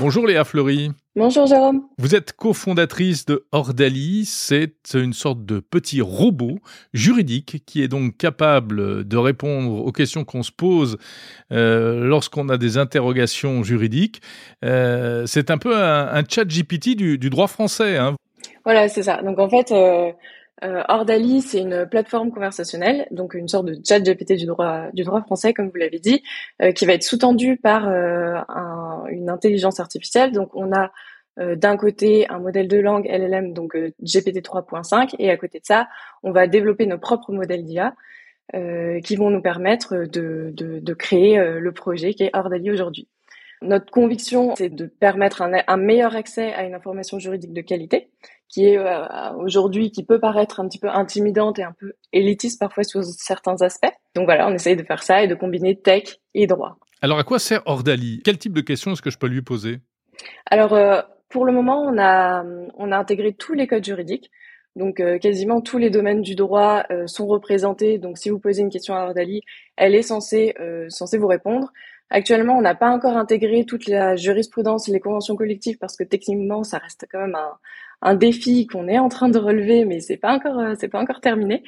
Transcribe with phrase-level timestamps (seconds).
[0.00, 0.92] Bonjour Léa Fleury.
[1.16, 1.82] Bonjour Jérôme.
[1.98, 4.24] Vous êtes cofondatrice de Ordali.
[4.26, 6.58] C'est une sorte de petit robot
[6.94, 10.98] juridique qui est donc capable de répondre aux questions qu'on se pose
[11.50, 14.22] euh, lorsqu'on a des interrogations juridiques.
[14.64, 17.96] Euh, c'est un peu un, chat GPT du, droit français.
[17.96, 18.14] Hein.
[18.64, 19.20] Voilà, c'est ça.
[19.22, 20.12] Donc en fait, euh,
[20.62, 25.02] euh, Ordali, c'est une plateforme conversationnelle, donc une sorte de chat GPT du droit du
[25.02, 26.22] droit français, comme vous l'avez dit,
[26.76, 28.34] qui va être sous-tendu par euh,
[29.04, 30.32] un, une intelligence artificielle.
[30.32, 30.92] Donc on a
[31.38, 35.66] euh, d'un côté un modèle de langue LLM, donc GPT 3.5, et à côté de
[35.66, 35.88] ça,
[36.22, 37.94] on va développer nos propres modèles d'IA
[39.04, 43.06] qui vont nous permettre de, de, créer le projet qui est Ordali aujourd'hui.
[43.60, 48.08] Notre conviction, c'est de permettre un, un, meilleur accès à une information juridique de qualité,
[48.48, 52.58] qui est euh, aujourd'hui, qui peut paraître un petit peu intimidante et un peu élitiste
[52.58, 53.92] parfois sur certains aspects.
[54.18, 56.76] Donc voilà, on essaye de faire ça et de combiner tech et droit.
[57.02, 59.78] Alors à quoi sert Ordali Quel type de questions est-ce que je peux lui poser?
[60.50, 62.44] Alors euh, pour le moment, on a,
[62.76, 64.28] on a intégré tous les codes juridiques.
[64.74, 67.98] Donc euh, quasiment tous les domaines du droit sont représentés.
[67.98, 69.42] Donc si vous posez une question à Ordali,
[69.76, 70.56] elle est censée,
[70.88, 71.72] censée vous répondre.
[72.10, 76.02] Actuellement, on n'a pas encore intégré toute la jurisprudence et les conventions collectives parce que
[76.02, 77.52] techniquement, ça reste quand même un,
[78.02, 81.00] un défi qu'on est en train de relever, mais c'est pas encore, euh, c'est pas
[81.00, 81.62] encore terminé.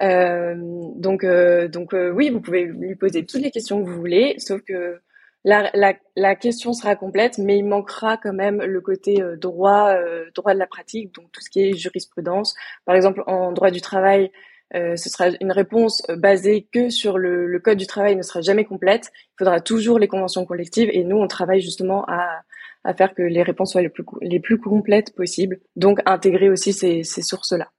[0.00, 0.54] Euh,
[0.96, 4.36] donc, euh, donc euh, oui, vous pouvez lui poser toutes les questions que vous voulez,
[4.38, 5.00] sauf que
[5.44, 9.92] la, la, la question sera complète, mais il manquera quand même le côté droit,
[10.36, 12.54] droit de la pratique, donc tout ce qui est jurisprudence.
[12.84, 14.30] Par exemple, en droit du travail,
[14.74, 18.40] euh, ce sera une réponse basée que sur le, le, code du travail ne sera
[18.40, 19.10] jamais complète.
[19.14, 22.42] Il faudra toujours les conventions collectives et nous on travaille justement à,
[22.84, 25.58] à faire que les réponses soient les plus, les plus complètes possibles.
[25.76, 27.70] Donc intégrer aussi ces, ces sources-là.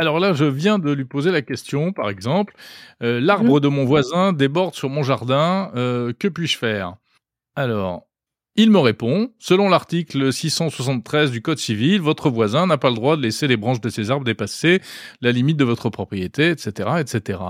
[0.00, 2.54] Alors là, je viens de lui poser la question, par exemple,
[3.02, 3.60] euh, l'arbre mhm.
[3.60, 6.94] de mon voisin déborde sur mon jardin, euh, que puis-je faire?
[7.56, 8.06] Alors,
[8.54, 13.16] il me répond, selon l'article 673 du Code civil, votre voisin n'a pas le droit
[13.16, 14.80] de laisser les branches de ses arbres dépasser
[15.20, 17.40] la limite de votre propriété, etc., etc.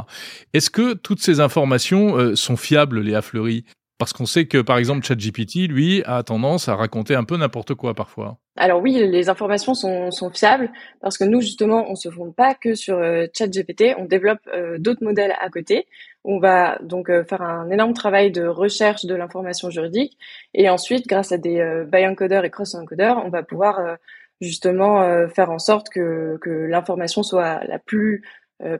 [0.55, 3.67] Est-ce que toutes ces informations euh, sont fiables, Léa Fleury?
[3.99, 7.75] Parce qu'on sait que, par exemple, ChatGPT, lui, a tendance à raconter un peu n'importe
[7.75, 8.39] quoi parfois.
[8.57, 10.71] Alors oui, les informations sont, sont, fiables
[11.01, 14.79] parce que nous, justement, on se fonde pas que sur euh, ChatGPT, on développe euh,
[14.79, 15.87] d'autres modèles à côté.
[16.25, 20.17] On va donc euh, faire un énorme travail de recherche de l'information juridique
[20.55, 23.97] et ensuite, grâce à des euh, by-encoders et cross-encoders, on va pouvoir
[24.41, 28.23] justement faire en sorte que, que l'information soit la plus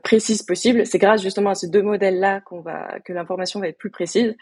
[0.03, 0.85] précise possible.
[0.85, 4.35] C'est grâce justement à ces deux modèles-là qu'on va que l'information va être plus précise.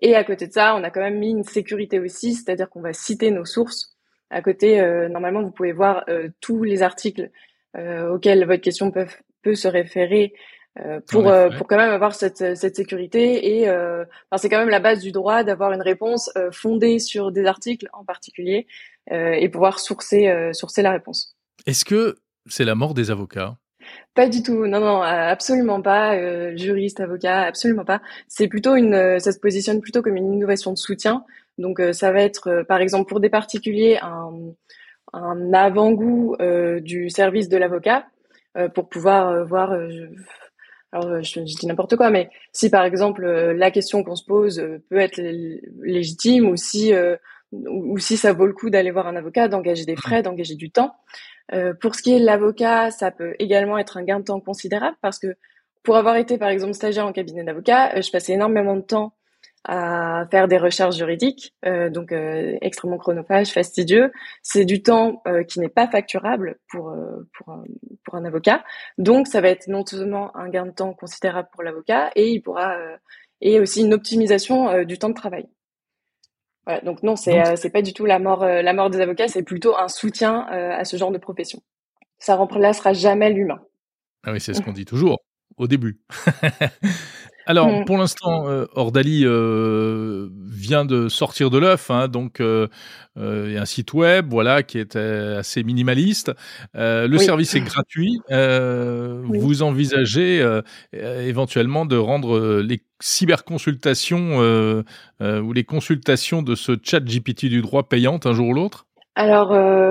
[0.00, 2.80] Et à côté de ça, on a quand même mis une sécurité aussi, c'est-à-dire qu'on
[2.80, 3.96] va citer nos sources.
[4.30, 7.30] À côté, euh, normalement, vous pouvez voir euh, tous les articles
[7.76, 9.06] euh, auxquels votre question peut,
[9.42, 10.34] peut se référer
[11.08, 13.68] pour pour quand même avoir cette cette sécurité et
[14.36, 18.04] c'est quand même la base du droit d'avoir une réponse fondée sur des articles en
[18.04, 18.66] particulier
[19.08, 21.36] et pouvoir sourcer sourcer la réponse.
[21.66, 22.16] Est-ce que
[22.48, 23.56] c'est la mort des avocats?
[24.14, 26.14] Pas du tout, non, non, absolument pas.
[26.16, 28.00] Euh, juriste, avocat, absolument pas.
[28.28, 31.24] C'est plutôt une, euh, ça se positionne plutôt comme une innovation de soutien.
[31.58, 34.30] Donc, euh, ça va être, par exemple, pour des particuliers, un,
[35.12, 36.36] un avant-goût
[36.80, 38.06] du service de l'avocat
[38.74, 39.72] pour pouvoir voir.
[40.92, 44.98] alors, je, dis n'importe quoi, mais si par exemple la question qu'on se pose peut
[44.98, 45.20] être
[45.82, 46.92] légitime ou si
[47.68, 50.70] ou si ça vaut le coup d'aller voir un avocat, d'engager des frais, d'engager du
[50.70, 50.94] temps.
[51.52, 54.40] Euh, pour ce qui est de l'avocat, ça peut également être un gain de temps
[54.40, 55.36] considérable parce que
[55.82, 59.14] pour avoir été par exemple stagiaire en cabinet d'avocat, euh, je passais énormément de temps
[59.66, 64.12] à faire des recherches juridiques, euh, donc euh, extrêmement chronophage, fastidieux.
[64.42, 66.94] C'est du temps euh, qui n'est pas facturable pour
[67.32, 67.64] pour un,
[68.04, 68.62] pour un avocat.
[68.98, 72.42] Donc ça va être non seulement un gain de temps considérable pour l'avocat et il
[72.42, 72.76] pourra
[73.40, 75.46] et aussi une optimisation du temps de travail
[76.84, 79.28] donc non, c'est euh, c'est pas du tout la mort euh, la mort des avocats,
[79.28, 81.62] c'est plutôt un soutien euh, à ce genre de profession.
[82.18, 83.60] Ça remplacera jamais l'humain.
[84.24, 85.18] Ah oui, c'est ce qu'on dit toujours
[85.56, 86.00] au début.
[87.46, 87.84] Alors, mm.
[87.84, 92.68] pour l'instant, euh, Ordali euh, vient de sortir de l'œuf, hein, donc euh,
[93.16, 96.32] il y a un site web, voilà, qui est assez minimaliste.
[96.74, 98.20] le service est gratuit.
[98.30, 100.44] Vous envisagez
[100.92, 104.40] éventuellement de rendre les cyberconsultations
[105.20, 108.86] ou les consultations de ce chat GPT du droit payantes un jour ou l'autre?
[109.14, 109.50] Alors,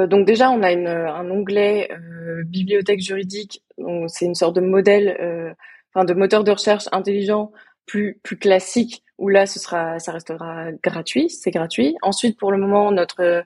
[0.09, 1.89] donc déjà, on a une, un onglet
[2.45, 3.63] bibliothèque juridique.
[4.07, 5.55] C'est une sorte de modèle
[5.93, 7.51] enfin de moteur de recherche intelligent
[7.85, 11.95] plus plus classique où là ce sera ça restera gratuit, c'est gratuit.
[12.01, 13.43] Ensuite pour le moment notre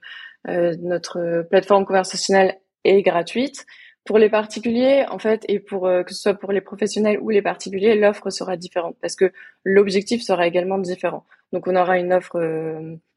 [0.48, 3.66] euh, notre plateforme conversationnelle est gratuite.
[4.06, 7.42] pour les particuliers, en fait, et pour que ce soit pour les professionnels ou les
[7.42, 9.34] particuliers, l'offre sera différente parce que
[9.66, 11.26] l'objectif sera également différent.
[11.52, 12.40] Donc, on aura une offre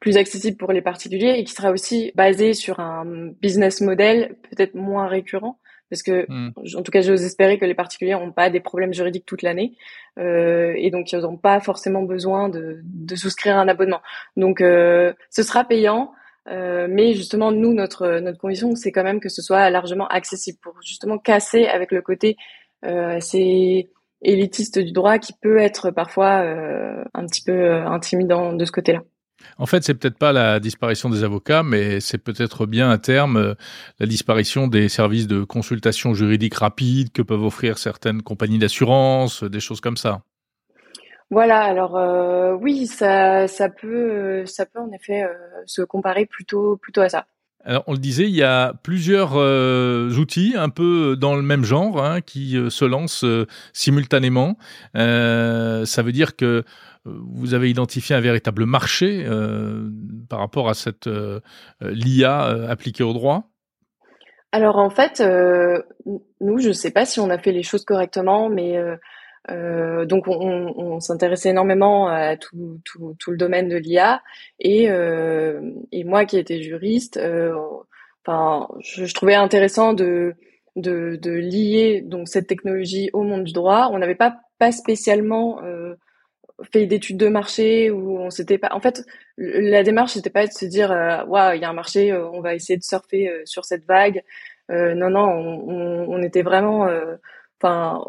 [0.00, 3.04] plus accessible pour les particuliers et qui sera aussi basée sur un
[3.40, 5.58] business model peut-être moins récurrent
[5.90, 6.52] parce que mmh.
[6.76, 9.74] en tout cas j'ose espérer que les particuliers n'ont pas des problèmes juridiques toute l'année
[10.18, 14.00] euh, et donc ils n'ont pas forcément besoin de, de, souscrire un abonnement
[14.36, 16.12] donc euh, ce sera payant
[16.48, 20.58] euh, mais justement nous notre notre condition c'est quand même que ce soit largement accessible
[20.62, 22.36] pour justement casser avec le côté
[22.86, 23.90] euh, assez
[24.22, 28.72] élitiste du droit qui peut être parfois euh, un petit peu euh, intimidant de ce
[28.72, 29.02] côté-là.
[29.58, 33.36] En fait, c'est peut-être pas la disparition des avocats, mais c'est peut-être bien à terme
[33.36, 33.54] euh,
[33.98, 39.60] la disparition des services de consultation juridique rapide que peuvent offrir certaines compagnies d'assurance, des
[39.60, 40.22] choses comme ça.
[41.30, 45.28] Voilà, alors euh, oui, ça, ça peut, ça peut en effet euh,
[45.66, 47.26] se comparer plutôt, plutôt à ça.
[47.62, 49.36] Alors, on le disait, il y a plusieurs
[50.16, 53.26] outils un peu dans le même genre hein, qui se lancent
[53.74, 54.56] simultanément.
[54.94, 56.64] ça veut dire que
[57.04, 59.88] vous avez identifié un véritable marché euh,
[60.28, 61.40] par rapport à cette euh,
[61.80, 63.44] l'IA euh, appliquée au droit?
[64.52, 65.22] Alors en fait,
[66.40, 68.82] nous, je ne sais pas si on a fait les choses correctement, mais
[69.48, 72.80] donc on, s'intéressait énormément à tout,
[73.28, 74.22] le domaine de l'IA
[74.58, 74.90] et,
[76.04, 77.20] moi qui étais juriste,
[78.26, 80.34] enfin, je, trouvais intéressant de,
[80.74, 83.88] lier donc cette technologie au monde du droit.
[83.92, 84.34] On n'avait pas
[84.72, 85.60] spécialement
[86.72, 89.04] fait d'études de marché où on s'était pas en fait
[89.36, 92.28] la démarche c'était pas de se dire euh, waouh il y a un marché euh,
[92.30, 94.22] on va essayer de surfer euh, sur cette vague.
[94.68, 96.88] Non non on, on, était vraiment
[97.60, 98.04] enfin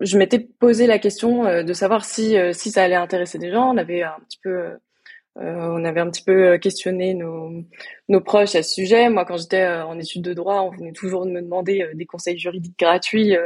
[0.00, 3.74] je m'étais posé la question de savoir si si ça allait intéresser des gens.
[3.74, 4.76] On avait un petit peu euh,
[5.36, 7.50] on avait un petit peu euh, questionné nos,
[8.08, 9.08] nos proches à ce sujet.
[9.08, 12.06] Moi, quand j'étais euh, en études de droit, on venait toujours de me demander des
[12.06, 13.36] conseils juridiques gratuits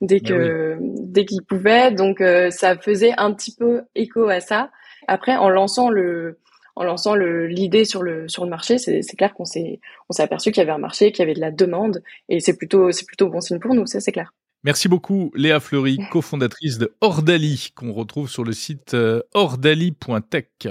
[0.00, 1.92] dès que dès qu'ils pouvaient.
[1.92, 4.70] Donc, ça faisait un petit peu écho à ça.
[5.06, 6.40] Après, en lançant le
[6.76, 10.50] en lançant l'idée sur le sur le marché, c'est clair qu'on s'est on s'est aperçu
[10.50, 13.06] qu'il y avait un marché, qu'il y avait de la demande, et c'est plutôt c'est
[13.06, 14.32] plutôt bon signe pour nous, ça c'est clair.
[14.64, 18.96] Merci beaucoup Léa Fleury, cofondatrice de Ordali, qu'on retrouve sur le site
[19.34, 20.68] ordali.tech.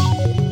[0.00, 0.47] you